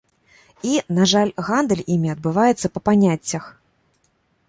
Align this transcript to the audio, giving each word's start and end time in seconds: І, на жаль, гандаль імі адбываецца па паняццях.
І, 0.69 0.71
на 0.99 1.03
жаль, 1.11 1.31
гандаль 1.51 1.85
імі 1.99 2.09
адбываецца 2.17 2.67
па 2.75 2.79
паняццях. 2.91 3.45